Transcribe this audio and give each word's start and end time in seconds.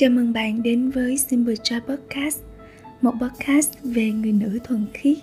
Chào 0.00 0.10
mừng 0.10 0.32
bạn 0.32 0.62
đến 0.62 0.90
với 0.90 1.18
Simple 1.18 1.54
Joy 1.54 1.80
Podcast 1.80 2.38
Một 3.02 3.12
podcast 3.20 3.70
về 3.82 4.10
người 4.10 4.32
nữ 4.32 4.58
thuần 4.64 4.86
khiết, 4.94 5.18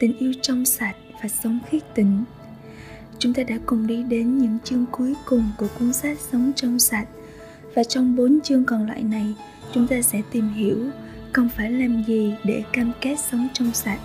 tình 0.00 0.18
yêu 0.18 0.32
trong 0.42 0.64
sạch 0.64 0.96
và 1.22 1.28
sống 1.28 1.58
khiết 1.70 1.82
tịnh. 1.94 2.24
Chúng 3.18 3.34
ta 3.34 3.42
đã 3.42 3.58
cùng 3.66 3.86
đi 3.86 4.02
đến 4.02 4.38
những 4.38 4.58
chương 4.64 4.84
cuối 4.92 5.14
cùng 5.26 5.44
của 5.58 5.66
cuốn 5.78 5.92
sách 5.92 6.18
Sống 6.32 6.52
trong 6.56 6.78
sạch. 6.78 7.08
Và 7.74 7.84
trong 7.84 8.16
bốn 8.16 8.38
chương 8.44 8.64
còn 8.64 8.86
lại 8.86 9.02
này, 9.02 9.34
chúng 9.74 9.86
ta 9.86 10.02
sẽ 10.02 10.22
tìm 10.32 10.48
hiểu 10.48 10.86
cần 11.32 11.48
phải 11.48 11.70
làm 11.70 12.04
gì 12.06 12.34
để 12.44 12.62
cam 12.72 12.92
kết 13.00 13.16
sống 13.30 13.48
trong 13.52 13.72
sạch. 13.74 14.00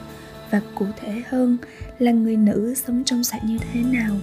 Và 0.51 0.61
cụ 0.75 0.85
thể 1.01 1.21
hơn 1.29 1.57
là 1.99 2.11
người 2.11 2.37
nữ 2.37 2.73
sống 2.75 3.03
trong 3.03 3.23
sạch 3.23 3.41
như 3.45 3.57
thế 3.57 3.81
nào 3.81 4.15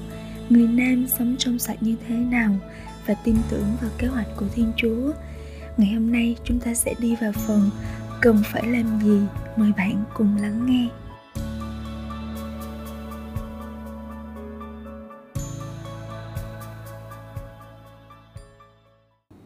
người 0.49 0.67
nam 0.67 1.07
sống 1.19 1.37
trong 1.39 1.59
sạch 1.59 1.83
như 1.83 1.97
thế 2.09 2.15
nào. 2.15 2.57
Và 3.07 3.15
tin 3.25 3.37
tưởng 3.51 3.67
vào 3.81 3.91
kế 3.99 4.07
hoạch 4.07 4.29
của 4.37 4.47
thiên 4.55 4.73
chúa 4.77 5.13
ngày 5.81 5.93
hôm 5.93 6.13
nay 6.13 6.37
chúng 6.45 6.61
ta 6.61 6.75
sẽ 6.75 6.95
đi 7.01 7.17
vào 7.21 7.33
phần 7.33 7.71
cần 8.21 8.43
phải 8.53 8.67
làm 8.67 9.01
gì? 9.05 9.19
Mời 9.57 9.73
bạn 9.77 10.05
cùng 10.15 10.37
lắng 10.37 10.67
nghe. 10.67 10.89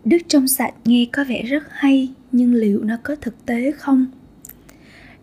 Đức 0.04 0.18
trong 0.28 0.48
sạch 0.48 0.74
nghe 0.84 1.06
có 1.12 1.24
vẻ 1.24 1.42
rất 1.42 1.62
hay 1.70 2.08
nhưng 2.32 2.54
liệu 2.54 2.84
nó 2.84 2.96
có 3.02 3.16
thực 3.16 3.46
tế 3.46 3.72
không? 3.72 4.06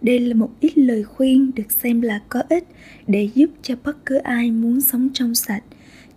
Đây 0.01 0.19
là 0.19 0.35
một 0.35 0.49
ít 0.59 0.77
lời 0.77 1.03
khuyên 1.03 1.51
được 1.55 1.71
xem 1.71 2.01
là 2.01 2.21
có 2.29 2.43
ích 2.49 2.67
để 3.07 3.29
giúp 3.35 3.49
cho 3.61 3.75
bất 3.83 4.05
cứ 4.05 4.17
ai 4.17 4.51
muốn 4.51 4.81
sống 4.81 5.09
trong 5.13 5.35
sạch, 5.35 5.63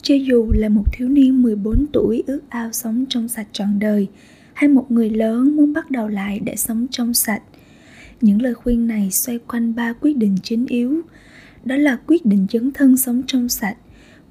cho 0.02 0.14
dù 0.14 0.52
là 0.54 0.68
một 0.68 0.84
thiếu 0.92 1.08
niên 1.08 1.42
14 1.42 1.86
tuổi 1.92 2.22
ước 2.26 2.40
ao 2.48 2.72
sống 2.72 3.04
trong 3.08 3.28
sạch 3.28 3.46
trọn 3.52 3.78
đời, 3.78 4.08
hay 4.54 4.68
một 4.68 4.90
người 4.90 5.10
lớn 5.10 5.56
muốn 5.56 5.72
bắt 5.72 5.90
đầu 5.90 6.08
lại 6.08 6.40
để 6.44 6.56
sống 6.56 6.86
trong 6.90 7.14
sạch. 7.14 7.42
Những 8.20 8.42
lời 8.42 8.54
khuyên 8.54 8.86
này 8.86 9.10
xoay 9.10 9.38
quanh 9.38 9.74
ba 9.74 9.92
quyết 9.92 10.16
định 10.16 10.36
chính 10.42 10.66
yếu. 10.66 11.00
Đó 11.64 11.76
là 11.76 11.96
quyết 12.06 12.26
định 12.26 12.46
dấn 12.52 12.72
thân 12.72 12.96
sống 12.96 13.22
trong 13.26 13.48
sạch, 13.48 13.76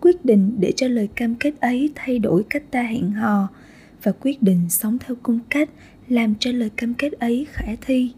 quyết 0.01 0.25
định 0.25 0.55
để 0.59 0.73
cho 0.75 0.87
lời 0.87 1.09
cam 1.15 1.35
kết 1.35 1.59
ấy 1.59 1.91
thay 1.95 2.19
đổi 2.19 2.43
cách 2.49 2.63
ta 2.71 2.81
hẹn 2.81 3.11
hò 3.11 3.47
và 4.03 4.11
quyết 4.11 4.43
định 4.43 4.69
sống 4.69 4.97
theo 4.99 5.15
cung 5.23 5.39
cách 5.49 5.69
làm 6.07 6.35
cho 6.39 6.51
lời 6.51 6.69
cam 6.75 6.93
kết 6.93 7.11
ấy 7.11 7.47
khả 7.51 7.67
thi. 7.81 8.11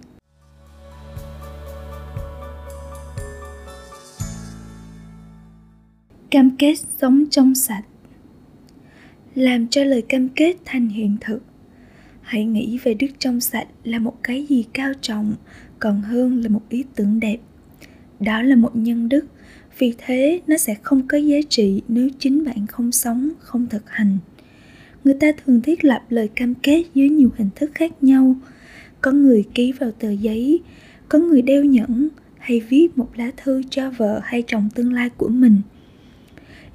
cam 6.36 6.58
kết 6.58 6.76
sống 6.98 7.24
trong 7.32 7.56
sạch 7.56 7.84
làm 9.36 9.68
cho 9.68 9.84
lời 9.84 10.02
cam 10.02 10.30
kết 10.30 10.56
thành 10.66 10.90
hiện 10.90 11.18
thực 11.22 11.44
hãy 12.26 12.46
nghĩ 12.46 12.80
về 12.84 12.94
đức 12.94 13.08
trong 13.20 13.40
sạch 13.40 13.68
là 13.84 14.00
một 14.00 14.24
cái 14.24 14.46
gì 14.50 14.66
cao 14.74 14.92
trọng, 15.02 15.34
còn 15.80 16.02
hơn 16.02 16.42
là 16.44 16.50
một 16.50 16.62
ý 16.70 16.84
tưởng 16.96 17.20
đẹp. 17.20 17.38
Đó 18.20 18.42
là 18.42 18.56
một 18.56 18.76
nhân 18.76 19.10
đức, 19.10 19.26
vì 19.78 19.94
thế 19.98 20.42
nó 20.48 20.58
sẽ 20.58 20.76
không 20.82 21.08
có 21.08 21.18
giá 21.18 21.38
trị 21.50 21.82
nếu 21.88 22.10
chính 22.20 22.46
bạn 22.46 22.68
không 22.68 22.92
sống, 22.92 23.30
không 23.40 23.68
thực 23.70 23.90
hành. 23.90 24.18
Người 25.04 25.14
ta 25.14 25.28
thường 25.46 25.62
thiết 25.62 25.86
lập 25.86 26.02
lời 26.10 26.28
cam 26.28 26.54
kết 26.54 26.84
dưới 26.94 27.10
nhiều 27.10 27.30
hình 27.36 27.50
thức 27.56 27.72
khác 27.74 28.04
nhau. 28.04 28.36
Có 29.02 29.12
người 29.12 29.44
ký 29.54 29.72
vào 29.72 29.92
tờ 29.92 30.12
giấy, 30.12 30.60
có 31.10 31.20
người 31.20 31.42
đeo 31.42 31.64
nhẫn 31.64 32.10
hay 32.38 32.60
viết 32.60 32.98
một 32.98 33.10
lá 33.16 33.32
thư 33.38 33.62
cho 33.70 33.92
vợ 33.92 34.22
hay 34.24 34.44
chồng 34.48 34.70
tương 34.76 34.94
lai 34.94 35.10
của 35.10 35.30
mình. 35.30 35.62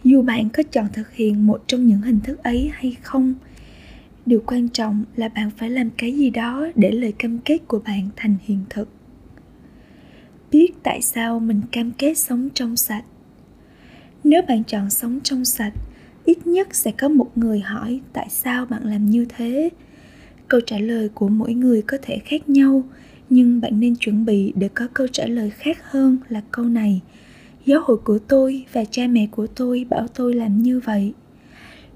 Dù 0.05 0.23
bạn 0.23 0.48
có 0.51 0.62
chọn 0.62 0.87
thực 0.93 1.12
hiện 1.12 1.47
một 1.47 1.65
trong 1.67 1.87
những 1.87 2.01
hình 2.01 2.21
thức 2.21 2.43
ấy 2.43 2.71
hay 2.75 2.97
không 3.03 3.34
điều 4.27 4.43
quan 4.47 4.69
trọng 4.69 5.05
là 5.17 5.29
bạn 5.29 5.51
phải 5.57 5.71
làm 5.71 5.91
cái 5.91 6.13
gì 6.13 6.31
đó 6.31 6.67
để 6.75 6.91
lời 6.91 7.13
cam 7.13 7.39
kết 7.39 7.59
của 7.69 7.79
bạn 7.79 8.09
thành 8.17 8.35
hiện 8.47 8.59
thực. 8.71 8.89
Biết 10.51 10.73
tại 10.83 11.03
sao 11.03 11.41
mình 11.41 11.61
cam 11.73 11.93
kết 11.93 12.15
sống 12.15 12.49
trong 12.55 12.77
sạch. 12.77 13.05
Nếu 14.25 14.43
bạn 14.49 14.65
chọn 14.65 14.91
sống 14.91 15.21
trong 15.22 15.44
sạch, 15.44 15.72
ít 16.25 16.47
nhất 16.47 16.75
sẽ 16.75 16.91
có 16.91 17.09
một 17.09 17.39
người 17.39 17.61
hỏi 17.61 18.00
tại 18.12 18.27
sao 18.31 18.67
bạn 18.67 18.84
làm 18.84 19.06
như 19.06 19.27
thế. 19.28 19.71
Câu 20.49 20.61
trả 20.61 20.78
lời 20.78 21.09
của 21.09 21.28
mỗi 21.28 21.55
người 21.55 21.83
có 21.83 21.99
thể 22.03 22.19
khác 22.25 22.49
nhau, 22.49 22.83
nhưng 23.31 23.61
bạn 23.61 23.81
nên 23.81 23.97
chuẩn 23.97 24.25
bị 24.25 24.53
để 24.56 24.69
có 24.75 24.89
câu 24.94 25.06
trả 25.06 25.27
lời 25.27 25.50
khác 25.50 25.78
hơn 25.91 26.19
là 26.28 26.43
câu 26.50 26.65
này. 26.65 27.00
Giáo 27.67 27.81
hội 27.84 27.97
của 27.97 28.19
tôi 28.19 28.65
và 28.73 28.84
cha 28.84 29.06
mẹ 29.06 29.27
của 29.31 29.47
tôi 29.47 29.87
bảo 29.91 30.09
tôi 30.09 30.34
làm 30.34 30.62
như 30.62 30.81
vậy 30.81 31.12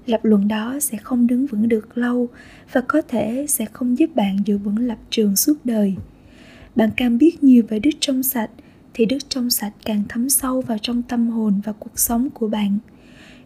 lập 0.05 0.25
luận 0.25 0.47
đó 0.47 0.77
sẽ 0.81 0.97
không 0.97 1.27
đứng 1.27 1.47
vững 1.47 1.69
được 1.69 1.97
lâu 1.97 2.27
và 2.71 2.81
có 2.81 3.01
thể 3.01 3.45
sẽ 3.49 3.65
không 3.65 3.97
giúp 3.97 4.15
bạn 4.15 4.37
giữ 4.45 4.57
vững 4.57 4.79
lập 4.79 4.97
trường 5.09 5.35
suốt 5.35 5.53
đời. 5.63 5.95
Bạn 6.75 6.89
càng 6.97 7.17
biết 7.17 7.43
nhiều 7.43 7.63
về 7.69 7.79
đức 7.79 7.91
trong 7.99 8.23
sạch, 8.23 8.49
thì 8.93 9.05
đức 9.05 9.17
trong 9.29 9.49
sạch 9.49 9.73
càng 9.85 10.03
thấm 10.09 10.29
sâu 10.29 10.61
vào 10.61 10.77
trong 10.81 11.01
tâm 11.01 11.27
hồn 11.29 11.61
và 11.63 11.73
cuộc 11.79 11.99
sống 11.99 12.29
của 12.29 12.47
bạn. 12.47 12.77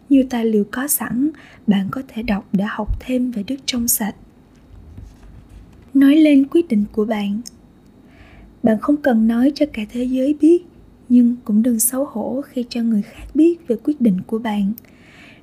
Nhiều 0.08 0.24
tài 0.30 0.44
liệu 0.44 0.64
có 0.70 0.88
sẵn, 0.88 1.30
bạn 1.66 1.88
có 1.90 2.02
thể 2.08 2.22
đọc 2.22 2.48
để 2.52 2.64
học 2.68 3.00
thêm 3.00 3.30
về 3.30 3.42
đức 3.42 3.56
trong 3.66 3.88
sạch. 3.88 4.14
Nói 5.94 6.16
lên 6.16 6.46
quyết 6.46 6.68
định 6.68 6.84
của 6.92 7.04
bạn. 7.04 7.40
Bạn 8.62 8.78
không 8.80 8.96
cần 8.96 9.28
nói 9.28 9.52
cho 9.54 9.66
cả 9.72 9.82
thế 9.92 10.04
giới 10.04 10.34
biết, 10.40 10.62
nhưng 11.08 11.36
cũng 11.44 11.62
đừng 11.62 11.78
xấu 11.78 12.04
hổ 12.04 12.40
khi 12.40 12.64
cho 12.68 12.82
người 12.82 13.02
khác 13.02 13.24
biết 13.34 13.68
về 13.68 13.76
quyết 13.84 14.00
định 14.00 14.18
của 14.26 14.38
bạn 14.38 14.72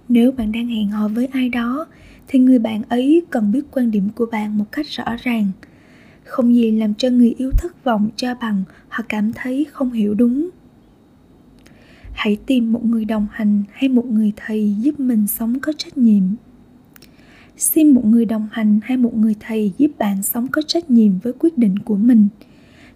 nếu 0.10 0.32
bạn 0.32 0.52
đang 0.52 0.68
hẹn 0.68 0.90
hò 0.90 1.08
với 1.08 1.26
ai 1.26 1.50
đó, 1.50 1.86
thì 2.28 2.40
người 2.40 2.60
bạn 2.60 2.82
ấy 2.90 3.22
cần 3.30 3.52
biết 3.52 3.62
quan 3.72 3.92
điểm 3.92 4.10
của 4.16 4.26
bạn 4.32 4.58
một 4.58 4.66
cách 4.72 4.88
rõ 4.88 5.16
ràng. 5.24 5.52
Không 6.24 6.56
gì 6.56 6.72
làm 6.72 6.94
cho 6.94 7.10
người 7.10 7.36
yêu 7.38 7.52
thất 7.52 7.84
vọng, 7.84 8.10
cho 8.16 8.36
bằng 8.42 8.64
họ 8.90 9.04
cảm 9.10 9.34
thấy 9.34 9.66
không 9.72 9.92
hiểu 9.92 10.14
đúng. 10.14 10.50
Hãy 12.14 12.38
tìm 12.46 12.74
một 12.74 12.86
người 12.86 13.06
đồng 13.06 13.28
hành 13.32 13.64
hay 13.72 13.90
một 13.90 14.06
người 14.06 14.32
thầy 14.36 14.76
giúp 14.80 15.00
mình 15.00 15.28
sống 15.28 15.60
có 15.60 15.74
trách 15.78 15.98
nhiệm. 15.98 16.24
Xin 17.58 17.92
một 17.92 18.06
người 18.06 18.26
đồng 18.26 18.48
hành 18.52 18.80
hay 18.84 18.98
một 18.98 19.16
người 19.16 19.36
thầy 19.40 19.72
giúp 19.78 19.92
bạn 19.98 20.24
sống 20.24 20.48
có 20.48 20.62
trách 20.62 20.90
nhiệm 20.90 21.20
với 21.20 21.34
quyết 21.40 21.58
định 21.58 21.80
của 21.80 21.96
mình. 21.96 22.28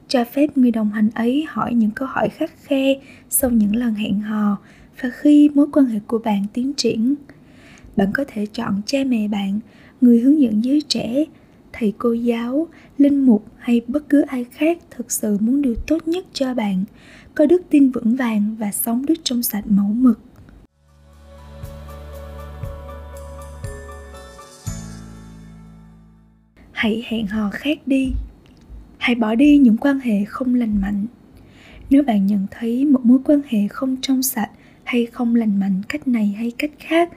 Cho 0.08 0.24
phép 0.24 0.58
người 0.58 0.72
đồng 0.72 0.90
hành 0.90 1.10
ấy 1.16 1.46
hỏi 1.50 1.74
những 1.74 1.92
câu 1.92 2.08
hỏi 2.08 2.30
khắc 2.30 2.52
khe 2.64 3.00
sau 3.30 3.50
những 3.50 3.76
lần 3.76 3.94
hẹn 3.94 4.20
hò 4.20 4.58
và 5.00 5.10
khi 5.10 5.50
mối 5.54 5.68
quan 5.72 5.86
hệ 5.86 6.00
của 6.08 6.20
bạn 6.20 6.46
tiến 6.54 6.74
triển, 6.74 7.16
bạn 7.96 8.12
có 8.14 8.26
thể 8.28 8.46
chọn 8.46 8.82
cha 8.86 9.00
mẹ 9.08 9.28
bạn, 9.28 9.60
người 10.02 10.20
hướng 10.20 10.42
dẫn 10.42 10.64
giới 10.64 10.82
trẻ, 10.82 11.26
thầy 11.74 11.94
cô 11.98 12.14
giáo, 12.14 12.68
linh 12.98 13.26
mục 13.26 13.46
hay 13.58 13.82
bất 13.88 14.10
cứ 14.10 14.22
ai 14.22 14.44
khác 14.44 14.78
thực 14.90 15.12
sự 15.12 15.38
muốn 15.40 15.62
điều 15.62 15.76
tốt 15.88 16.08
nhất 16.08 16.26
cho 16.34 16.54
bạn, 16.54 16.84
có 17.36 17.46
đức 17.46 17.62
tin 17.70 17.92
vững 17.92 18.16
vàng 18.16 18.56
và 18.60 18.72
sống 18.72 19.06
đức 19.06 19.16
trong 19.24 19.44
sạch 19.44 19.64
mẫu 19.68 19.88
mực. 19.88 20.20
Hãy 26.72 27.04
hẹn 27.08 27.28
hò 27.28 27.50
khác 27.50 27.80
đi. 27.86 28.12
Hãy 28.98 29.16
bỏ 29.16 29.36
đi 29.36 29.58
những 29.58 29.78
quan 29.78 30.00
hệ 30.00 30.26
không 30.26 30.56
lành 30.56 30.82
mạnh. 30.82 31.06
Nếu 31.90 32.04
bạn 32.04 32.28
nhận 32.28 32.48
thấy 32.52 32.86
một 32.86 33.06
mối 33.06 33.20
quan 33.26 33.42
hệ 33.48 33.68
không 33.68 33.98
trong 34.02 34.24
sạch 34.24 34.50
hay 34.92 35.06
không 35.06 35.36
lành 35.36 35.60
mạnh 35.60 35.82
cách 35.90 36.08
này 36.08 36.28
hay 36.28 36.52
cách 36.58 36.72
khác, 36.80 37.10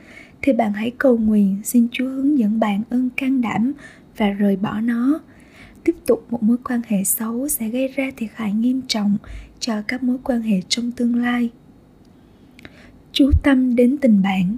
thì 0.42 0.52
bạn 0.52 0.72
hãy 0.72 0.92
cầu 0.98 1.18
nguyện 1.18 1.60
xin 1.64 1.88
chúa 1.92 2.08
hướng 2.08 2.38
dẫn 2.38 2.60
bạn 2.60 2.82
ơn 2.90 3.10
can 3.10 3.40
đảm 3.40 3.72
và 4.16 4.28
rời 4.30 4.56
bỏ 4.56 4.80
nó. 4.80 5.20
Tiếp 5.84 5.96
tục, 6.06 6.26
một 6.30 6.42
mối 6.42 6.56
quan 6.64 6.80
hệ 6.86 7.04
xấu 7.04 7.48
sẽ 7.48 7.68
gây 7.68 7.88
ra 7.88 8.10
thiệt 8.16 8.30
hại 8.34 8.52
nghiêm 8.52 8.82
trọng 8.88 9.16
cho 9.60 9.82
các 9.88 10.02
mối 10.02 10.16
quan 10.24 10.42
hệ 10.42 10.60
trong 10.68 10.92
tương 10.92 11.16
lai. 11.16 11.50
Chú 13.12 13.30
tâm 13.42 13.76
đến 13.76 13.96
tình 13.98 14.22
bạn 14.22 14.56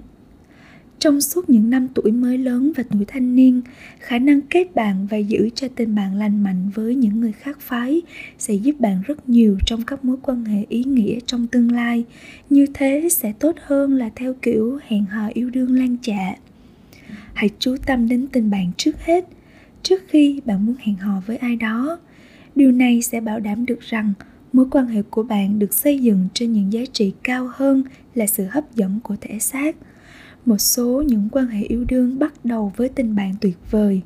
trong 0.99 1.21
suốt 1.21 1.49
những 1.49 1.69
năm 1.69 1.87
tuổi 1.93 2.11
mới 2.11 2.37
lớn 2.37 2.71
và 2.75 2.83
tuổi 2.91 3.05
thanh 3.07 3.35
niên, 3.35 3.61
khả 3.99 4.19
năng 4.19 4.41
kết 4.41 4.75
bạn 4.75 5.07
và 5.11 5.17
giữ 5.17 5.49
cho 5.55 5.67
tình 5.75 5.95
bạn 5.95 6.15
lành 6.15 6.43
mạnh 6.43 6.69
với 6.75 6.95
những 6.95 7.21
người 7.21 7.31
khác 7.31 7.59
phái 7.61 8.01
sẽ 8.37 8.53
giúp 8.53 8.79
bạn 8.79 9.01
rất 9.05 9.29
nhiều 9.29 9.57
trong 9.65 9.81
các 9.81 10.05
mối 10.05 10.17
quan 10.21 10.45
hệ 10.45 10.65
ý 10.69 10.83
nghĩa 10.83 11.19
trong 11.25 11.47
tương 11.47 11.71
lai. 11.71 12.03
Như 12.49 12.65
thế 12.73 13.07
sẽ 13.11 13.33
tốt 13.39 13.55
hơn 13.65 13.93
là 13.93 14.09
theo 14.15 14.33
kiểu 14.41 14.79
hẹn 14.87 15.05
hò 15.05 15.27
yêu 15.33 15.49
đương 15.49 15.79
lan 15.79 15.97
chạ 16.01 16.35
hãy 17.37 17.49
chú 17.59 17.75
tâm 17.85 18.09
đến 18.09 18.27
tình 18.27 18.49
bạn 18.49 18.71
trước 18.77 19.05
hết, 19.05 19.25
trước 19.83 20.03
khi 20.07 20.41
bạn 20.45 20.65
muốn 20.65 20.75
hẹn 20.79 20.95
hò 20.95 21.21
với 21.25 21.37
ai 21.37 21.55
đó. 21.55 21.99
Điều 22.55 22.71
này 22.71 23.01
sẽ 23.01 23.21
bảo 23.21 23.39
đảm 23.39 23.65
được 23.65 23.79
rằng 23.81 24.13
mối 24.53 24.65
quan 24.71 24.87
hệ 24.87 25.01
của 25.01 25.23
bạn 25.23 25.59
được 25.59 25.73
xây 25.73 25.99
dựng 25.99 26.27
trên 26.33 26.53
những 26.53 26.73
giá 26.73 26.81
trị 26.91 27.13
cao 27.23 27.49
hơn 27.55 27.83
là 28.15 28.27
sự 28.27 28.45
hấp 28.49 28.75
dẫn 28.75 28.99
của 28.99 29.15
thể 29.21 29.39
xác 29.39 29.75
một 30.47 30.57
số 30.57 31.03
những 31.07 31.29
quan 31.31 31.47
hệ 31.47 31.63
yêu 31.63 31.85
đương 31.87 32.19
bắt 32.19 32.33
đầu 32.43 32.73
với 32.75 32.89
tình 32.89 33.15
bạn 33.15 33.35
tuyệt 33.41 33.57
vời. 33.71 34.01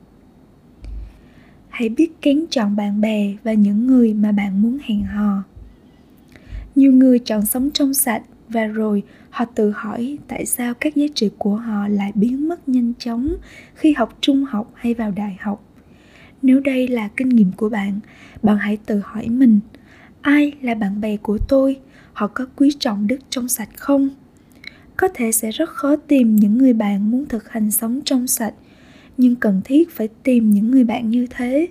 Hãy 1.70 1.90
biết 1.90 2.22
kén 2.22 2.46
chọn 2.50 2.76
bạn 2.76 3.02
bè 3.02 3.36
và 3.44 3.54
những 3.54 3.88
người 3.88 4.14
mà 4.14 4.32
bạn 4.32 4.62
muốn 4.62 4.78
hẹn 4.84 5.04
hò. 5.04 5.44
Nhiều 6.76 6.92
người 6.92 7.20
chọn 7.20 7.46
sống 7.46 7.70
trong 7.72 7.94
sạch 7.94 8.24
và 8.50 8.66
rồi 8.66 9.04
họ 9.30 9.46
tự 9.46 9.72
hỏi 9.76 10.18
tại 10.28 10.46
sao 10.46 10.74
các 10.74 10.96
giá 10.96 11.06
trị 11.16 11.30
của 11.38 11.56
họ 11.56 11.88
lại 11.88 12.12
biến 12.16 12.48
mất 12.48 12.70
nhanh 12.70 12.94
chóng 13.00 13.36
khi 13.76 13.94
học 13.94 14.18
trung 14.22 14.46
học 14.46 14.72
hay 14.74 14.94
vào 14.94 15.12
đại 15.12 15.38
học. 15.40 15.64
Nếu 16.42 16.60
đây 16.60 16.88
là 16.88 17.10
kinh 17.18 17.30
nghiệm 17.30 17.52
của 17.52 17.70
bạn 17.70 18.00
bạn 18.44 18.58
hãy 18.58 18.78
tự 18.78 19.02
hỏi 19.04 19.30
mình, 19.30 19.60
ai 20.22 20.54
là 20.62 20.76
bạn 20.76 21.02
bè 21.02 21.18
của 21.18 21.38
tôi? 21.48 21.80
Họ 22.14 22.28
có 22.28 22.46
quý 22.56 22.72
trọng 22.80 23.08
đức 23.08 23.20
trong 23.30 23.48
sạch 23.48 23.70
không? 23.76 24.10
Có 25.02 25.08
thể 25.14 25.32
sẽ 25.32 25.52
rất 25.52 25.70
khó 25.70 25.96
tìm 25.96 26.36
những 26.36 26.58
người 26.58 26.74
bạn 26.74 27.12
muốn 27.12 27.26
thực 27.26 27.50
hành 27.50 27.72
sống 27.72 28.02
trong 28.06 28.28
sạch, 28.28 28.54
nhưng 29.18 29.36
cần 29.36 29.62
thiết 29.66 29.90
phải 29.90 30.08
tìm 30.24 30.52
những 30.52 30.72
người 30.72 30.84
bạn 30.84 31.10
như 31.10 31.28
thế. 31.30 31.68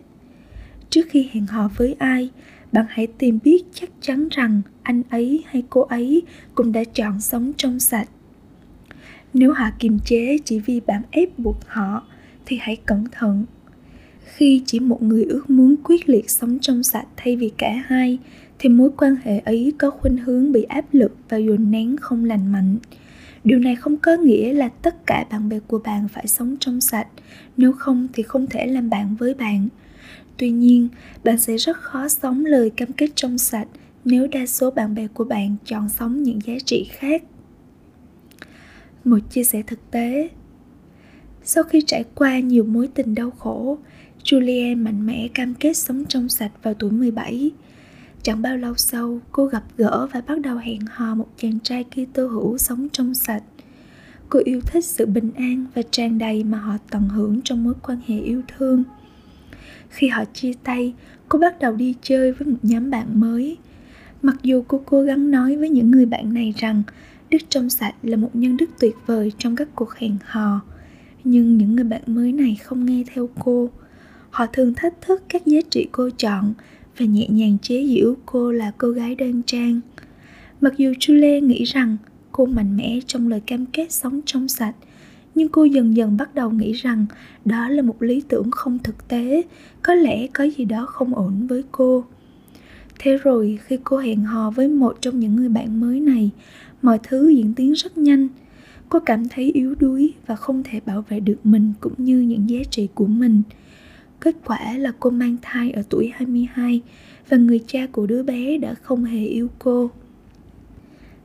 Trước 0.90 1.06
khi 1.10 1.28
hẹn 1.32 1.46
hò 1.46 1.70
với 1.76 1.96
ai, 1.98 2.30
bạn 2.72 2.86
hãy 2.88 3.06
tìm 3.06 3.38
biết 3.44 3.64
chắc 3.74 3.90
chắn 4.00 4.28
rằng 4.30 4.62
anh 4.82 5.02
ấy 5.10 5.44
hay 5.46 5.62
cô 5.70 5.80
ấy 5.80 6.22
cũng 6.54 6.72
đã 6.72 6.84
chọn 6.84 7.20
sống 7.20 7.52
trong 7.56 7.80
sạch. 7.80 8.08
Nếu 9.34 9.52
họ 9.52 9.66
kiềm 9.78 9.98
chế 10.04 10.38
chỉ 10.44 10.58
vì 10.58 10.80
bạn 10.80 11.02
ép 11.10 11.38
buộc 11.38 11.56
họ, 11.66 12.06
thì 12.46 12.58
hãy 12.60 12.76
cẩn 12.76 13.04
thận. 13.12 13.44
Khi 14.24 14.62
chỉ 14.66 14.80
một 14.80 15.02
người 15.02 15.24
ước 15.24 15.50
muốn 15.50 15.76
quyết 15.84 16.08
liệt 16.08 16.30
sống 16.30 16.58
trong 16.58 16.82
sạch 16.82 17.06
thay 17.16 17.36
vì 17.36 17.50
cả 17.56 17.82
hai, 17.86 18.18
thì 18.58 18.68
mối 18.68 18.90
quan 18.96 19.16
hệ 19.22 19.38
ấy 19.38 19.72
có 19.78 19.90
khuynh 19.90 20.16
hướng 20.16 20.52
bị 20.52 20.62
áp 20.62 20.84
lực 20.92 21.12
và 21.28 21.36
dồn 21.36 21.70
nén 21.70 21.96
không 21.96 22.24
lành 22.24 22.52
mạnh 22.52 22.76
điều 23.44 23.58
này 23.58 23.76
không 23.76 23.96
có 23.96 24.16
nghĩa 24.16 24.52
là 24.52 24.68
tất 24.68 25.06
cả 25.06 25.26
bạn 25.30 25.48
bè 25.48 25.58
của 25.66 25.78
bạn 25.78 26.08
phải 26.08 26.26
sống 26.26 26.56
trong 26.60 26.80
sạch. 26.80 27.06
Nếu 27.56 27.72
không 27.72 28.08
thì 28.12 28.22
không 28.22 28.46
thể 28.46 28.66
làm 28.66 28.90
bạn 28.90 29.16
với 29.16 29.34
bạn. 29.34 29.68
Tuy 30.36 30.50
nhiên, 30.50 30.88
bạn 31.24 31.38
sẽ 31.38 31.56
rất 31.56 31.76
khó 31.76 32.08
sống 32.08 32.44
lời 32.46 32.70
cam 32.70 32.92
kết 32.92 33.10
trong 33.14 33.38
sạch 33.38 33.68
nếu 34.04 34.26
đa 34.26 34.46
số 34.46 34.70
bạn 34.70 34.94
bè 34.94 35.06
của 35.06 35.24
bạn 35.24 35.56
chọn 35.64 35.88
sống 35.88 36.22
những 36.22 36.38
giá 36.46 36.54
trị 36.64 36.88
khác. 36.90 37.22
Một 39.04 39.18
chia 39.30 39.44
sẻ 39.44 39.62
thực 39.66 39.90
tế. 39.90 40.28
Sau 41.42 41.64
khi 41.64 41.82
trải 41.86 42.04
qua 42.14 42.38
nhiều 42.38 42.64
mối 42.64 42.88
tình 42.94 43.14
đau 43.14 43.30
khổ 43.30 43.78
Julian 44.24 44.76
mạnh 44.76 45.06
mẽ 45.06 45.28
cam 45.34 45.54
kết 45.54 45.76
sống 45.76 46.04
trong 46.08 46.28
sạch 46.28 46.52
vào 46.62 46.74
tuổi 46.74 46.90
17. 46.90 47.50
Chẳng 48.22 48.42
bao 48.42 48.56
lâu 48.56 48.74
sau, 48.76 49.20
cô 49.32 49.46
gặp 49.46 49.62
gỡ 49.76 50.08
và 50.12 50.20
bắt 50.28 50.40
đầu 50.40 50.56
hẹn 50.56 50.80
hò 50.90 51.14
một 51.14 51.28
chàng 51.36 51.58
trai 51.62 51.84
Kitô 51.84 52.26
hữu 52.26 52.58
sống 52.58 52.88
trong 52.92 53.14
sạch. 53.14 53.42
Cô 54.28 54.40
yêu 54.44 54.60
thích 54.60 54.84
sự 54.84 55.06
bình 55.06 55.30
an 55.36 55.66
và 55.74 55.82
tràn 55.90 56.18
đầy 56.18 56.44
mà 56.44 56.58
họ 56.58 56.76
tận 56.90 57.08
hưởng 57.08 57.40
trong 57.44 57.64
mối 57.64 57.74
quan 57.82 58.00
hệ 58.06 58.20
yêu 58.20 58.42
thương. 58.48 58.84
Khi 59.88 60.08
họ 60.08 60.24
chia 60.24 60.52
tay, 60.64 60.94
cô 61.28 61.38
bắt 61.38 61.58
đầu 61.60 61.72
đi 61.72 61.94
chơi 62.02 62.32
với 62.32 62.48
một 62.48 62.58
nhóm 62.62 62.90
bạn 62.90 63.20
mới. 63.20 63.56
Mặc 64.22 64.36
dù 64.42 64.64
cô 64.68 64.82
cố 64.86 65.02
gắng 65.02 65.30
nói 65.30 65.56
với 65.56 65.68
những 65.68 65.90
người 65.90 66.06
bạn 66.06 66.34
này 66.34 66.54
rằng 66.56 66.82
đức 67.30 67.38
trong 67.48 67.70
sạch 67.70 67.94
là 68.02 68.16
một 68.16 68.30
nhân 68.32 68.56
đức 68.56 68.70
tuyệt 68.80 68.96
vời 69.06 69.32
trong 69.38 69.56
các 69.56 69.68
cuộc 69.74 69.94
hẹn 69.94 70.16
hò, 70.24 70.60
nhưng 71.24 71.58
những 71.58 71.76
người 71.76 71.84
bạn 71.84 72.02
mới 72.06 72.32
này 72.32 72.58
không 72.64 72.86
nghe 72.86 73.04
theo 73.14 73.28
cô 73.44 73.70
họ 74.30 74.46
thường 74.52 74.74
thách 74.74 74.94
thức 75.00 75.22
các 75.28 75.46
giá 75.46 75.60
trị 75.70 75.88
cô 75.92 76.10
chọn 76.18 76.54
và 76.98 77.06
nhẹ 77.06 77.26
nhàng 77.28 77.56
chế 77.62 77.86
giễu 77.86 78.14
cô 78.26 78.52
là 78.52 78.72
cô 78.78 78.90
gái 78.90 79.14
đơn 79.14 79.42
trang. 79.46 79.80
Mặc 80.60 80.74
dù 80.76 80.92
Julie 80.92 81.46
nghĩ 81.46 81.64
rằng 81.64 81.96
cô 82.32 82.46
mạnh 82.46 82.76
mẽ 82.76 83.00
trong 83.06 83.28
lời 83.28 83.40
cam 83.40 83.66
kết 83.66 83.92
sống 83.92 84.20
trong 84.26 84.48
sạch, 84.48 84.74
nhưng 85.34 85.48
cô 85.48 85.64
dần 85.64 85.96
dần 85.96 86.16
bắt 86.16 86.34
đầu 86.34 86.50
nghĩ 86.50 86.72
rằng 86.72 87.06
đó 87.44 87.68
là 87.68 87.82
một 87.82 88.02
lý 88.02 88.22
tưởng 88.28 88.50
không 88.50 88.78
thực 88.78 89.08
tế, 89.08 89.42
có 89.82 89.94
lẽ 89.94 90.26
có 90.26 90.44
gì 90.44 90.64
đó 90.64 90.86
không 90.86 91.14
ổn 91.14 91.46
với 91.46 91.62
cô. 91.72 92.04
Thế 92.98 93.18
rồi 93.22 93.58
khi 93.62 93.78
cô 93.84 93.98
hẹn 93.98 94.24
hò 94.24 94.50
với 94.50 94.68
một 94.68 94.96
trong 95.00 95.20
những 95.20 95.36
người 95.36 95.48
bạn 95.48 95.80
mới 95.80 96.00
này, 96.00 96.30
mọi 96.82 96.98
thứ 97.02 97.28
diễn 97.28 97.54
tiến 97.54 97.72
rất 97.72 97.98
nhanh. 97.98 98.28
Cô 98.88 98.98
cảm 99.06 99.28
thấy 99.28 99.50
yếu 99.54 99.74
đuối 99.74 100.12
và 100.26 100.36
không 100.36 100.62
thể 100.62 100.80
bảo 100.86 101.04
vệ 101.08 101.20
được 101.20 101.46
mình 101.46 101.72
cũng 101.80 101.94
như 101.98 102.20
những 102.20 102.50
giá 102.50 102.60
trị 102.70 102.88
của 102.94 103.06
mình. 103.06 103.42
Kết 104.20 104.36
quả 104.44 104.76
là 104.78 104.92
cô 105.00 105.10
mang 105.10 105.36
thai 105.42 105.70
ở 105.70 105.82
tuổi 105.88 106.12
22 106.14 106.80
và 107.28 107.36
người 107.36 107.60
cha 107.66 107.86
của 107.92 108.06
đứa 108.06 108.22
bé 108.22 108.58
đã 108.58 108.74
không 108.74 109.04
hề 109.04 109.24
yêu 109.24 109.48
cô. 109.58 109.90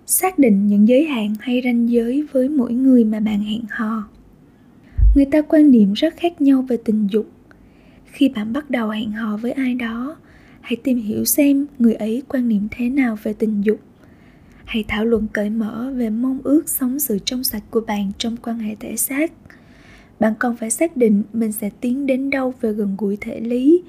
Xác 0.05 0.39
định 0.39 0.67
những 0.67 0.87
giới 0.87 1.05
hạn 1.05 1.33
hay 1.39 1.61
ranh 1.63 1.89
giới 1.89 2.23
với 2.31 2.49
mỗi 2.49 2.73
người 2.73 3.03
mà 3.03 3.19
bạn 3.19 3.43
hẹn 3.43 3.61
hò. 3.69 4.03
Người 5.15 5.25
ta 5.25 5.41
quan 5.41 5.71
niệm 5.71 5.93
rất 5.93 6.13
khác 6.17 6.41
nhau 6.41 6.61
về 6.61 6.77
tình 6.77 7.07
dục. 7.07 7.31
Khi 8.05 8.29
bạn 8.29 8.53
bắt 8.53 8.69
đầu 8.69 8.89
hẹn 8.89 9.11
hò 9.11 9.37
với 9.37 9.51
ai 9.51 9.73
đó, 9.73 10.15
hãy 10.61 10.75
tìm 10.75 10.97
hiểu 10.97 11.25
xem 11.25 11.65
người 11.79 11.93
ấy 11.93 12.23
quan 12.27 12.49
niệm 12.49 12.67
thế 12.71 12.89
nào 12.89 13.17
về 13.23 13.33
tình 13.33 13.61
dục. 13.61 13.79
Hãy 14.65 14.83
thảo 14.87 15.05
luận 15.05 15.27
cởi 15.33 15.49
mở 15.49 15.93
về 15.95 16.09
mong 16.09 16.39
ước 16.43 16.69
sống 16.69 16.99
sự 16.99 17.19
trong 17.25 17.43
sạch 17.43 17.63
của 17.69 17.81
bạn 17.81 18.11
trong 18.17 18.37
quan 18.37 18.59
hệ 18.59 18.75
thể 18.75 18.95
xác 18.95 19.31
bạn 20.19 20.33
cần 20.39 20.55
phải 20.55 20.69
xác 20.69 20.97
định 20.97 21.23
mình 21.33 21.51
sẽ 21.51 21.69
tiến 21.81 22.05
đến 22.05 22.29
đâu 22.29 22.53
về 22.61 22.73
gần 22.73 22.95
gũi 22.97 23.17
thể 23.21 23.39
lý 23.39 23.81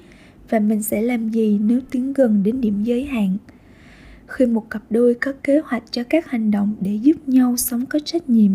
và 0.49 0.59
mình 0.59 0.83
sẽ 0.83 1.01
làm 1.01 1.29
gì 1.29 1.59
nếu 1.61 1.79
tiến 1.91 2.13
gần 2.13 2.43
đến 2.43 2.61
điểm 2.61 2.83
giới 2.83 3.05
hạn. 3.05 3.37
Khi 4.27 4.45
một 4.45 4.69
cặp 4.69 4.81
đôi 4.89 5.13
có 5.13 5.33
kế 5.43 5.61
hoạch 5.65 5.83
cho 5.91 6.03
các 6.03 6.29
hành 6.29 6.51
động 6.51 6.75
để 6.81 6.95
giúp 6.95 7.29
nhau 7.29 7.57
sống 7.57 7.85
có 7.85 7.99
trách 8.05 8.29
nhiệm, 8.29 8.51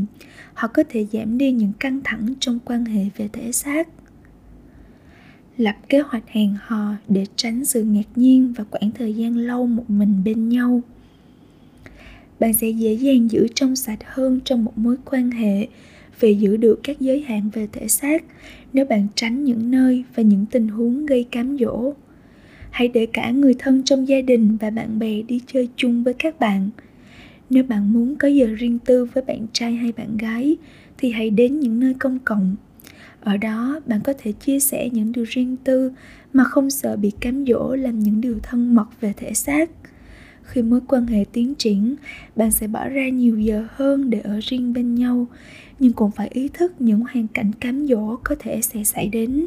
họ 0.55 0.69
có 0.69 0.85
thể 0.89 1.07
giảm 1.13 1.39
đi 1.39 1.53
những 1.53 1.73
căng 1.79 2.01
thẳng 2.05 2.35
trong 2.41 2.59
quan 2.65 2.85
hệ 2.85 3.05
về 3.17 3.29
thể 3.33 3.53
xác. 3.53 3.89
Lập 5.57 5.77
kế 5.89 6.01
hoạch 6.01 6.29
hẹn 6.29 6.57
hò 6.61 6.95
để 7.09 7.27
tránh 7.37 7.65
sự 7.65 7.83
ngạc 7.83 8.09
nhiên 8.17 8.53
và 8.57 8.65
quãng 8.65 8.91
thời 8.95 9.15
gian 9.15 9.37
lâu 9.37 9.67
một 9.67 9.91
mình 9.91 10.25
bên 10.25 10.49
nhau. 10.49 10.81
Bạn 12.41 12.53
sẽ 12.53 12.69
dễ 12.69 12.93
dàng 12.93 13.31
giữ 13.31 13.47
trong 13.55 13.77
sạch 13.77 13.99
hơn 14.05 14.41
trong 14.45 14.65
một 14.65 14.79
mối 14.79 14.97
quan 15.05 15.31
hệ 15.31 15.69
về 16.23 16.31
giữ 16.31 16.57
được 16.57 16.81
các 16.83 17.01
giới 17.01 17.21
hạn 17.21 17.51
về 17.53 17.69
thể 17.73 17.89
xác 17.89 18.25
nếu 18.73 18.85
bạn 18.85 19.07
tránh 19.15 19.45
những 19.45 19.71
nơi 19.71 20.05
và 20.15 20.23
những 20.23 20.47
tình 20.51 20.69
huống 20.69 21.07
gây 21.07 21.25
cám 21.31 21.57
dỗ. 21.59 21.93
Hãy 22.71 22.89
để 22.89 23.07
cả 23.07 23.31
người 23.31 23.55
thân 23.59 23.83
trong 23.83 24.09
gia 24.09 24.21
đình 24.21 24.57
và 24.61 24.71
bạn 24.71 24.99
bè 24.99 25.23
đi 25.23 25.41
chơi 25.47 25.69
chung 25.77 26.05
với 26.05 26.15
các 26.15 26.41
bạn. 26.41 26.71
Nếu 27.51 27.65
bạn 27.65 27.93
muốn 27.93 28.17
có 28.17 28.29
giờ 28.29 28.47
riêng 28.47 28.79
tư 28.79 29.05
với 29.05 29.25
bạn 29.25 29.47
trai 29.53 29.73
hay 29.73 29.93
bạn 29.93 30.17
gái, 30.17 30.57
thì 30.99 31.11
hãy 31.11 31.31
đến 31.31 31.61
những 31.61 31.81
nơi 31.81 31.95
công 31.99 32.19
cộng. 32.19 32.57
Ở 33.21 33.37
đó, 33.37 33.81
bạn 33.87 34.01
có 34.05 34.13
thể 34.19 34.33
chia 34.33 34.61
sẻ 34.61 34.89
những 34.93 35.13
điều 35.13 35.25
riêng 35.29 35.57
tư 35.65 35.93
mà 36.33 36.45
không 36.45 36.71
sợ 36.71 36.97
bị 36.97 37.11
cám 37.21 37.45
dỗ 37.47 37.75
làm 37.75 37.99
những 37.99 38.21
điều 38.21 38.39
thân 38.43 38.75
mật 38.75 38.87
về 39.01 39.13
thể 39.17 39.35
xác 39.35 39.71
khi 40.43 40.63
mối 40.63 40.81
quan 40.89 41.07
hệ 41.07 41.25
tiến 41.33 41.55
triển, 41.55 41.95
bạn 42.37 42.51
sẽ 42.51 42.67
bỏ 42.67 42.89
ra 42.89 43.09
nhiều 43.09 43.39
giờ 43.39 43.67
hơn 43.71 44.11
để 44.11 44.21
ở 44.21 44.41
riêng 44.43 44.73
bên 44.73 44.95
nhau, 44.95 45.27
nhưng 45.79 45.93
cũng 45.93 46.11
phải 46.11 46.29
ý 46.33 46.49
thức 46.49 46.81
những 46.81 47.01
hoàn 47.01 47.29
cảnh 47.29 47.53
cám 47.61 47.87
dỗ 47.87 48.17
có 48.25 48.35
thể 48.39 48.63
sẽ 48.63 48.85
xảy 48.85 49.09
đến. 49.09 49.47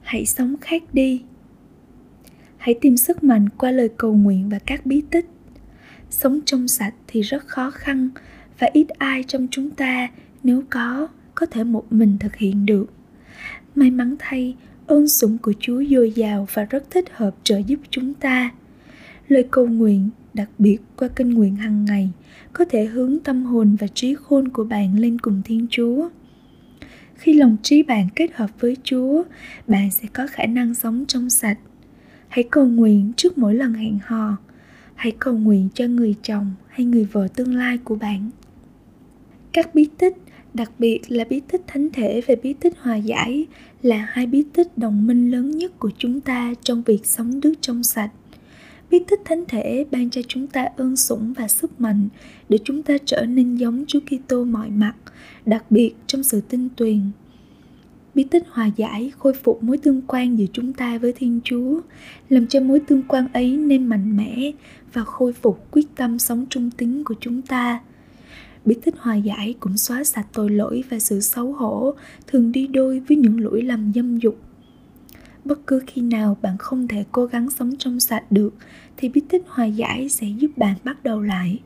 Hãy 0.00 0.26
sống 0.26 0.56
khác 0.60 0.82
đi. 0.92 1.22
Hãy 2.56 2.74
tìm 2.80 2.96
sức 2.96 3.24
mạnh 3.24 3.48
qua 3.58 3.70
lời 3.70 3.88
cầu 3.96 4.14
nguyện 4.14 4.48
và 4.48 4.58
các 4.58 4.86
bí 4.86 5.02
tích. 5.10 5.26
Sống 6.10 6.40
trong 6.46 6.68
sạch 6.68 6.94
thì 7.06 7.22
rất 7.22 7.46
khó 7.46 7.70
khăn 7.70 8.08
và 8.58 8.68
ít 8.72 8.88
ai 8.88 9.22
trong 9.22 9.46
chúng 9.50 9.70
ta 9.70 10.08
nếu 10.42 10.62
có 10.70 11.08
có 11.34 11.46
thể 11.46 11.64
một 11.64 11.92
mình 11.92 12.16
thực 12.20 12.36
hiện 12.36 12.66
được 12.66 12.86
may 13.74 13.90
mắn 13.90 14.16
thay, 14.18 14.56
ơn 14.86 15.08
sủng 15.08 15.38
của 15.38 15.52
chúa 15.60 15.82
dồi 15.90 16.12
dào 16.16 16.46
và 16.54 16.64
rất 16.64 16.90
thích 16.90 17.04
hợp 17.12 17.34
trợ 17.44 17.58
giúp 17.58 17.80
chúng 17.90 18.14
ta. 18.14 18.50
Lời 19.28 19.48
cầu 19.50 19.66
nguyện, 19.66 20.10
đặc 20.34 20.48
biệt 20.58 20.78
qua 20.96 21.08
kinh 21.08 21.30
nguyện 21.30 21.56
hàng 21.56 21.84
ngày, 21.84 22.10
có 22.52 22.64
thể 22.64 22.84
hướng 22.84 23.18
tâm 23.18 23.44
hồn 23.44 23.76
và 23.80 23.86
trí 23.86 24.14
khôn 24.14 24.48
của 24.48 24.64
bạn 24.64 24.98
lên 24.98 25.18
cùng 25.18 25.42
thiên 25.44 25.66
chúa. 25.70 26.08
Khi 27.14 27.32
lòng 27.32 27.56
trí 27.62 27.82
bạn 27.82 28.08
kết 28.16 28.30
hợp 28.34 28.50
với 28.60 28.76
chúa, 28.82 29.22
bạn 29.66 29.90
sẽ 29.90 30.08
có 30.12 30.26
khả 30.30 30.46
năng 30.46 30.74
sống 30.74 31.04
trong 31.08 31.30
sạch. 31.30 31.58
Hãy 32.28 32.44
cầu 32.50 32.66
nguyện 32.66 33.12
trước 33.16 33.38
mỗi 33.38 33.54
lần 33.54 33.74
hẹn 33.74 33.98
hò. 34.04 34.36
Hãy 34.94 35.12
cầu 35.18 35.34
nguyện 35.34 35.68
cho 35.74 35.86
người 35.86 36.14
chồng 36.22 36.50
hay 36.68 36.86
người 36.86 37.04
vợ 37.04 37.28
tương 37.34 37.54
lai 37.54 37.78
của 37.84 37.94
bạn. 37.94 38.30
Các 39.52 39.74
bí 39.74 39.88
tích 39.98 40.16
đặc 40.54 40.72
biệt 40.78 41.00
là 41.08 41.24
bí 41.24 41.40
tích 41.40 41.62
thánh 41.66 41.88
thể 41.92 42.20
và 42.28 42.34
bí 42.42 42.52
tích 42.52 42.74
hòa 42.80 42.96
giải 42.96 43.46
là 43.82 44.08
hai 44.10 44.26
bí 44.26 44.44
tích 44.52 44.78
đồng 44.78 45.06
minh 45.06 45.30
lớn 45.30 45.50
nhất 45.50 45.78
của 45.78 45.90
chúng 45.98 46.20
ta 46.20 46.54
trong 46.62 46.82
việc 46.82 47.06
sống 47.06 47.40
đức 47.40 47.54
trong 47.60 47.82
sạch 47.82 48.10
bí 48.90 48.98
tích 49.08 49.20
thánh 49.24 49.44
thể 49.48 49.84
ban 49.90 50.10
cho 50.10 50.20
chúng 50.28 50.46
ta 50.46 50.68
ơn 50.76 50.96
sủng 50.96 51.32
và 51.32 51.48
sức 51.48 51.80
mạnh 51.80 52.08
để 52.48 52.58
chúng 52.64 52.82
ta 52.82 52.94
trở 53.04 53.26
nên 53.26 53.54
giống 53.54 53.84
Chúa 53.88 54.00
Kitô 54.00 54.44
mọi 54.44 54.70
mặt, 54.70 54.94
đặc 55.46 55.70
biệt 55.70 55.94
trong 56.06 56.22
sự 56.22 56.40
tinh 56.48 56.68
tuyền. 56.76 57.00
Bí 58.14 58.24
tích 58.24 58.44
hòa 58.50 58.70
giải 58.76 59.12
khôi 59.18 59.32
phục 59.32 59.62
mối 59.62 59.78
tương 59.78 60.02
quan 60.06 60.38
giữa 60.38 60.44
chúng 60.52 60.72
ta 60.72 60.98
với 60.98 61.12
Thiên 61.12 61.40
Chúa, 61.44 61.80
làm 62.28 62.46
cho 62.46 62.60
mối 62.60 62.80
tương 62.80 63.02
quan 63.02 63.28
ấy 63.32 63.56
nên 63.56 63.86
mạnh 63.86 64.16
mẽ 64.16 64.52
và 64.92 65.04
khôi 65.04 65.32
phục 65.32 65.70
quyết 65.70 65.86
tâm 65.96 66.18
sống 66.18 66.46
trung 66.50 66.70
tín 66.70 67.04
của 67.04 67.14
chúng 67.20 67.42
ta 67.42 67.80
bí 68.64 68.74
tích 68.84 68.94
hòa 68.98 69.16
giải 69.16 69.54
cũng 69.60 69.76
xóa 69.76 70.04
sạch 70.04 70.26
tội 70.32 70.50
lỗi 70.50 70.84
và 70.90 70.98
sự 70.98 71.20
xấu 71.20 71.52
hổ, 71.52 71.94
thường 72.26 72.52
đi 72.52 72.66
đôi 72.66 73.00
với 73.00 73.16
những 73.16 73.40
lỗi 73.40 73.62
lầm 73.62 73.92
dâm 73.94 74.18
dục. 74.18 74.38
Bất 75.44 75.66
cứ 75.66 75.82
khi 75.86 76.02
nào 76.02 76.36
bạn 76.42 76.58
không 76.58 76.88
thể 76.88 77.04
cố 77.12 77.26
gắng 77.26 77.50
sống 77.50 77.76
trong 77.78 78.00
sạch 78.00 78.32
được, 78.32 78.54
thì 78.96 79.08
bí 79.08 79.20
tích 79.28 79.42
hòa 79.48 79.64
giải 79.66 80.08
sẽ 80.08 80.26
giúp 80.38 80.50
bạn 80.58 80.76
bắt 80.84 81.04
đầu 81.04 81.22
lại. 81.22 81.58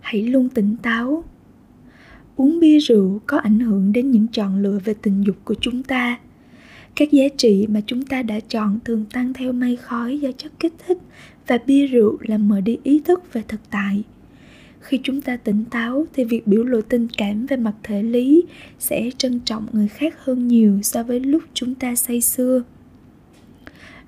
Hãy 0.00 0.22
luôn 0.22 0.48
tỉnh 0.48 0.76
táo. 0.82 1.24
Uống 2.36 2.60
bia 2.60 2.78
rượu 2.78 3.20
có 3.26 3.38
ảnh 3.38 3.60
hưởng 3.60 3.92
đến 3.92 4.10
những 4.10 4.26
chọn 4.32 4.62
lựa 4.62 4.78
về 4.84 4.94
tình 5.02 5.22
dục 5.26 5.36
của 5.44 5.54
chúng 5.60 5.82
ta. 5.82 6.18
Các 6.96 7.12
giá 7.12 7.24
trị 7.36 7.66
mà 7.70 7.80
chúng 7.86 8.02
ta 8.02 8.22
đã 8.22 8.40
chọn 8.40 8.78
thường 8.84 9.04
tăng 9.12 9.32
theo 9.32 9.52
mây 9.52 9.76
khói 9.76 10.18
do 10.18 10.32
chất 10.32 10.52
kích 10.60 10.74
thích 10.86 10.98
và 11.46 11.58
bia 11.66 11.86
rượu 11.86 12.18
làm 12.20 12.48
mở 12.48 12.60
đi 12.60 12.78
ý 12.82 13.00
thức 13.04 13.32
về 13.32 13.42
thực 13.48 13.60
tại 13.70 14.02
khi 14.80 15.00
chúng 15.02 15.20
ta 15.20 15.36
tỉnh 15.36 15.64
táo 15.64 16.06
thì 16.12 16.24
việc 16.24 16.46
biểu 16.46 16.64
lộ 16.64 16.80
tình 16.80 17.08
cảm 17.16 17.46
về 17.46 17.56
mặt 17.56 17.74
thể 17.82 18.02
lý 18.02 18.44
sẽ 18.78 19.10
trân 19.18 19.40
trọng 19.40 19.66
người 19.72 19.88
khác 19.88 20.14
hơn 20.24 20.48
nhiều 20.48 20.78
so 20.82 21.02
với 21.02 21.20
lúc 21.20 21.42
chúng 21.54 21.74
ta 21.74 21.94
say 21.94 22.20
xưa. 22.20 22.62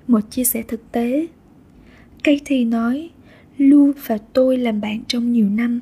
một 0.07 0.19
chia 0.29 0.43
sẻ 0.43 0.63
thực 0.67 0.91
tế 0.91 1.27
Katie 2.23 2.65
nói, 2.65 3.09
Lu 3.57 3.91
và 4.05 4.17
tôi 4.33 4.57
làm 4.57 4.81
bạn 4.81 5.01
trong 5.07 5.31
nhiều 5.31 5.49
năm, 5.49 5.79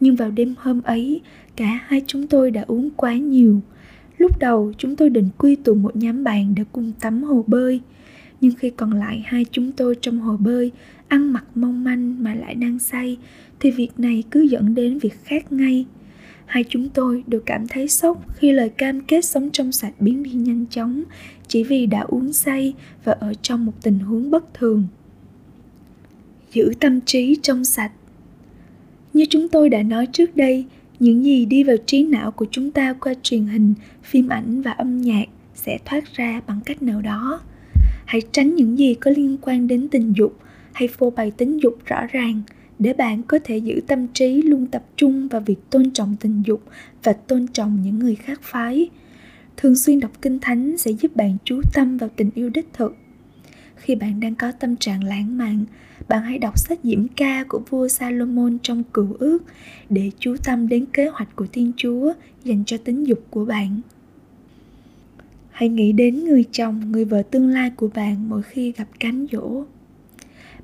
nhưng 0.00 0.16
vào 0.16 0.30
đêm 0.30 0.54
hôm 0.58 0.82
ấy, 0.82 1.20
cả 1.56 1.80
hai 1.86 2.02
chúng 2.06 2.26
tôi 2.26 2.50
đã 2.50 2.64
uống 2.66 2.90
quá 2.90 3.14
nhiều 3.14 3.60
lúc 4.18 4.38
đầu, 4.38 4.72
chúng 4.78 4.96
tôi 4.96 5.10
định 5.10 5.28
quy 5.38 5.56
tụ 5.56 5.74
một 5.74 5.96
nhóm 5.96 6.24
bạn 6.24 6.54
để 6.56 6.64
cùng 6.72 6.92
tắm 7.00 7.22
hồ 7.22 7.44
bơi, 7.46 7.80
nhưng 8.40 8.54
khi 8.54 8.70
còn 8.70 8.92
lại 8.92 9.22
hai 9.26 9.44
chúng 9.50 9.72
tôi 9.72 9.94
trong 10.00 10.18
hồ 10.18 10.36
bơi, 10.36 10.72
ăn 11.08 11.32
mặc 11.32 11.44
mong 11.54 11.84
manh 11.84 11.95
đang 12.60 12.78
say, 12.78 13.16
thì 13.60 13.70
việc 13.70 13.90
này 13.98 14.24
cứ 14.30 14.40
dẫn 14.40 14.74
đến 14.74 14.98
việc 14.98 15.24
khác 15.24 15.52
ngay. 15.52 15.86
Hai 16.46 16.64
chúng 16.68 16.88
tôi 16.88 17.24
đều 17.26 17.40
cảm 17.46 17.68
thấy 17.68 17.88
sốc 17.88 18.24
khi 18.34 18.52
lời 18.52 18.68
cam 18.68 19.00
kết 19.00 19.24
sống 19.24 19.50
trong 19.52 19.72
sạch 19.72 19.92
biến 20.00 20.22
đi 20.22 20.30
nhanh 20.30 20.66
chóng 20.70 21.02
chỉ 21.48 21.64
vì 21.64 21.86
đã 21.86 22.00
uống 22.00 22.32
say 22.32 22.74
và 23.04 23.12
ở 23.12 23.34
trong 23.42 23.66
một 23.66 23.72
tình 23.82 23.98
huống 23.98 24.30
bất 24.30 24.54
thường. 24.54 24.86
Giữ 26.52 26.72
tâm 26.80 27.00
trí 27.00 27.36
trong 27.42 27.64
sạch. 27.64 27.92
Như 29.12 29.24
chúng 29.30 29.48
tôi 29.48 29.68
đã 29.68 29.82
nói 29.82 30.06
trước 30.06 30.36
đây, 30.36 30.64
những 30.98 31.24
gì 31.24 31.44
đi 31.44 31.64
vào 31.64 31.76
trí 31.86 32.04
não 32.04 32.30
của 32.30 32.46
chúng 32.50 32.70
ta 32.70 32.92
qua 32.92 33.14
truyền 33.22 33.46
hình, 33.46 33.74
phim 34.02 34.28
ảnh 34.28 34.62
và 34.62 34.70
âm 34.70 35.00
nhạc 35.00 35.24
sẽ 35.54 35.78
thoát 35.84 36.14
ra 36.14 36.40
bằng 36.46 36.60
cách 36.64 36.82
nào 36.82 37.02
đó. 37.02 37.40
Hãy 38.04 38.20
tránh 38.32 38.54
những 38.54 38.78
gì 38.78 38.94
có 38.94 39.10
liên 39.16 39.36
quan 39.42 39.68
đến 39.68 39.88
tình 39.88 40.12
dục 40.16 40.38
hay 40.76 40.88
phô 40.88 41.10
bày 41.10 41.30
tính 41.30 41.62
dục 41.62 41.78
rõ 41.86 42.06
ràng 42.06 42.42
để 42.78 42.92
bạn 42.92 43.22
có 43.22 43.38
thể 43.44 43.56
giữ 43.56 43.80
tâm 43.86 44.06
trí 44.08 44.42
luôn 44.42 44.66
tập 44.66 44.84
trung 44.96 45.28
vào 45.28 45.40
việc 45.40 45.70
tôn 45.70 45.90
trọng 45.90 46.16
tình 46.20 46.42
dục 46.46 46.62
và 47.02 47.12
tôn 47.12 47.46
trọng 47.48 47.82
những 47.82 47.98
người 47.98 48.14
khác 48.14 48.40
phái 48.42 48.88
thường 49.56 49.76
xuyên 49.76 50.00
đọc 50.00 50.10
kinh 50.22 50.38
thánh 50.38 50.76
sẽ 50.78 50.90
giúp 50.90 51.16
bạn 51.16 51.36
chú 51.44 51.60
tâm 51.74 51.96
vào 51.96 52.10
tình 52.16 52.30
yêu 52.34 52.50
đích 52.50 52.68
thực 52.72 52.96
khi 53.76 53.94
bạn 53.94 54.20
đang 54.20 54.34
có 54.34 54.52
tâm 54.52 54.76
trạng 54.76 55.04
lãng 55.04 55.38
mạn 55.38 55.64
bạn 56.08 56.22
hãy 56.22 56.38
đọc 56.38 56.58
sách 56.58 56.78
diễm 56.82 57.08
ca 57.08 57.44
của 57.48 57.60
vua 57.70 57.88
Salomon 57.88 58.58
trong 58.62 58.82
cựu 58.84 59.16
ước 59.18 59.38
để 59.90 60.10
chú 60.18 60.36
tâm 60.44 60.68
đến 60.68 60.86
kế 60.92 61.08
hoạch 61.08 61.36
của 61.36 61.46
Thiên 61.52 61.72
Chúa 61.76 62.12
dành 62.44 62.64
cho 62.66 62.76
tính 62.76 63.06
dục 63.06 63.26
của 63.30 63.44
bạn. 63.44 63.80
Hãy 65.50 65.68
nghĩ 65.68 65.92
đến 65.92 66.24
người 66.24 66.44
chồng, 66.52 66.92
người 66.92 67.04
vợ 67.04 67.22
tương 67.22 67.48
lai 67.48 67.70
của 67.70 67.88
bạn 67.94 68.28
mỗi 68.28 68.42
khi 68.42 68.72
gặp 68.72 68.88
cám 69.00 69.26
dỗ. 69.32 69.64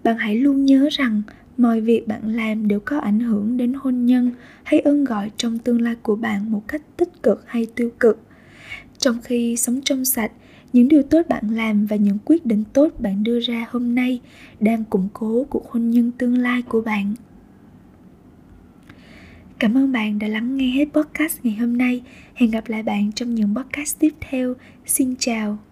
Bạn 0.04 0.18
hãy 0.18 0.36
luôn 0.36 0.64
nhớ 0.64 0.88
rằng 0.92 1.22
mọi 1.58 1.80
việc 1.80 2.08
bạn 2.08 2.28
làm 2.28 2.68
đều 2.68 2.80
có 2.80 2.98
ảnh 2.98 3.20
hưởng 3.20 3.56
đến 3.56 3.72
hôn 3.72 4.06
nhân 4.06 4.30
hay 4.62 4.80
ơn 4.80 5.04
gọi 5.04 5.30
trong 5.36 5.58
tương 5.58 5.80
lai 5.80 5.94
của 6.02 6.16
bạn 6.16 6.52
một 6.52 6.62
cách 6.68 6.82
tích 6.96 7.22
cực 7.22 7.44
hay 7.46 7.66
tiêu 7.74 7.90
cực. 8.00 8.20
Trong 8.98 9.20
khi 9.22 9.56
sống 9.56 9.80
trong 9.84 10.04
sạch, 10.04 10.32
những 10.72 10.88
điều 10.88 11.02
tốt 11.02 11.22
bạn 11.28 11.50
làm 11.50 11.86
và 11.86 11.96
những 11.96 12.18
quyết 12.24 12.46
định 12.46 12.64
tốt 12.72 12.92
bạn 12.98 13.24
đưa 13.24 13.40
ra 13.40 13.66
hôm 13.70 13.94
nay 13.94 14.20
đang 14.60 14.84
củng 14.84 15.08
cố 15.12 15.46
cuộc 15.50 15.70
hôn 15.70 15.90
nhân 15.90 16.10
tương 16.18 16.38
lai 16.38 16.62
của 16.62 16.80
bạn. 16.80 17.14
Cảm 19.58 19.76
ơn 19.76 19.92
bạn 19.92 20.18
đã 20.18 20.28
lắng 20.28 20.56
nghe 20.56 20.70
hết 20.70 20.84
podcast 20.92 21.38
ngày 21.42 21.56
hôm 21.56 21.78
nay. 21.78 22.02
Hẹn 22.34 22.50
gặp 22.50 22.68
lại 22.68 22.82
bạn 22.82 23.12
trong 23.12 23.34
những 23.34 23.54
podcast 23.56 23.98
tiếp 23.98 24.14
theo. 24.20 24.54
Xin 24.86 25.14
chào. 25.18 25.71